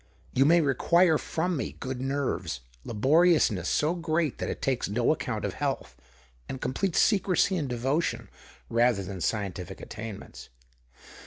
You 0.33 0.45
may 0.45 0.67
equire 0.67 1.19
from 1.19 1.55
me 1.55 1.73
good 1.79 2.01
nerves, 2.01 2.61
laboriousness 2.83 3.83
great 4.01 4.39
that 4.39 4.49
it 4.49 4.59
takes 4.59 4.89
no 4.89 5.11
account 5.11 5.45
of 5.45 5.53
health, 5.53 5.95
nd 6.51 6.59
complete 6.59 6.95
secrecy 6.95 7.55
and 7.55 7.69
devotion, 7.69 8.27
rather 8.67 9.03
han 9.03 9.21
scientific 9.21 9.79
attainments. 9.79 10.49